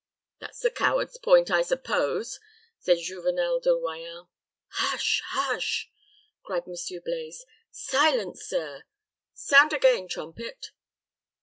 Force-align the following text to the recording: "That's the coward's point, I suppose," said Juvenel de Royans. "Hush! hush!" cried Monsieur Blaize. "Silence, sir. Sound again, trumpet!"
"That's 0.39 0.59
the 0.61 0.71
coward's 0.71 1.19
point, 1.19 1.51
I 1.51 1.61
suppose," 1.61 2.39
said 2.79 2.97
Juvenel 2.97 3.59
de 3.61 3.69
Royans. 3.69 4.29
"Hush! 4.69 5.21
hush!" 5.27 5.91
cried 6.41 6.65
Monsieur 6.65 6.99
Blaize. 7.01 7.45
"Silence, 7.69 8.41
sir. 8.43 8.85
Sound 9.35 9.73
again, 9.73 10.07
trumpet!" 10.07 10.71